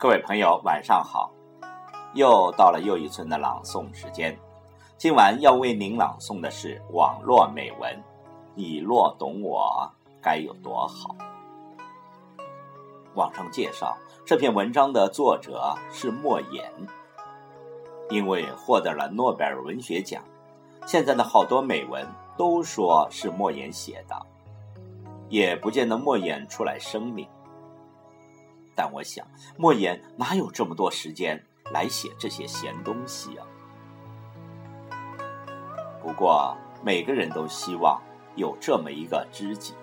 [0.00, 1.28] 各位朋友，晚上好！
[2.14, 4.38] 又到了又一村的朗诵时间。
[4.96, 7.92] 今晚要为您朗诵的是网络美文
[8.54, 9.90] 《你若懂我
[10.22, 11.16] 该有多好》。
[13.14, 16.72] 网上介绍这篇文章的作者是莫言，
[18.08, 20.22] 因为获得了诺贝尔文学奖，
[20.86, 24.14] 现在的好多美文都说是莫言写的，
[25.28, 27.26] 也不见得莫言出来声明。
[28.78, 33.44] 但我想，莫言哪有这么多时间来写这些闲东西啊？
[36.00, 38.00] 不过，每个人都希望
[38.36, 39.74] 有这么一个知己，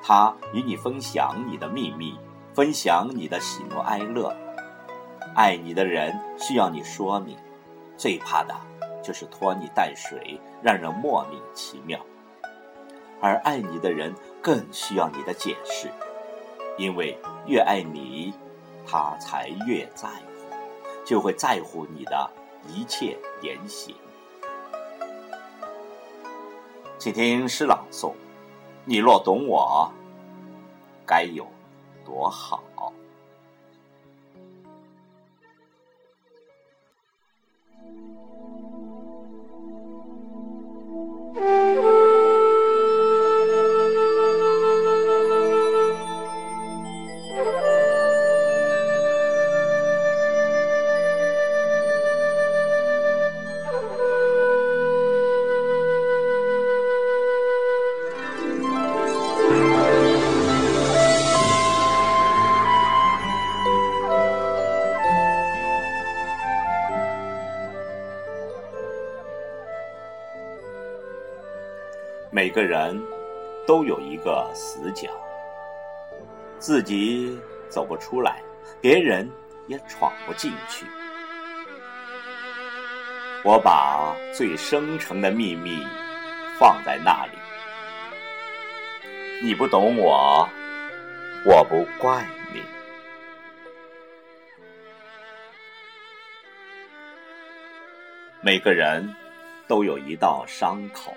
[0.00, 2.16] 他与你分享你的秘密，
[2.54, 4.32] 分享你的喜怒哀乐。
[5.34, 7.36] 爱你的人需要你说明，
[7.96, 8.54] 最怕的
[9.02, 11.98] 就是拖泥带水，让人莫名其妙。
[13.20, 15.90] 而爱你的人更需要你的解释。
[16.78, 18.32] 因为越爱你，
[18.86, 22.30] 他才越在乎，就会在乎你的
[22.68, 23.94] 一切言行。
[26.98, 28.12] 请听诗朗诵：
[28.84, 29.92] 你若懂我，
[31.04, 31.46] 该有
[32.04, 32.62] 多好。
[72.30, 73.00] 每个人
[73.66, 75.08] 都有一个死角，
[76.58, 77.38] 自己
[77.70, 78.42] 走不出来，
[78.82, 79.26] 别人
[79.66, 80.84] 也闯不进去。
[83.44, 85.86] 我把最深沉的秘密
[86.58, 87.38] 放在那里，
[89.42, 90.46] 你不懂我，
[91.46, 92.60] 我不怪你。
[98.42, 99.14] 每个人
[99.66, 101.16] 都有一道伤口。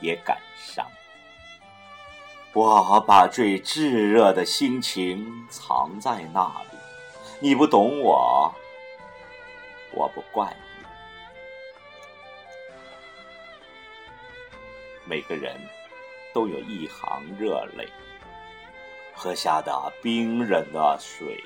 [0.00, 0.86] 也感伤，
[2.52, 6.78] 我把最炙热的心情藏在那里。
[7.40, 8.54] 你不懂我，
[9.92, 10.86] 我不怪你。
[15.04, 15.54] 每个人
[16.32, 17.86] 都有一行热泪，
[19.12, 21.38] 喝下的冰冷的水，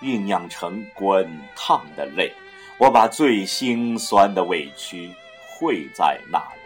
[0.00, 2.32] 酝酿成滚烫的泪。
[2.78, 5.14] 我把最心酸的委屈
[5.48, 6.65] 汇在那里。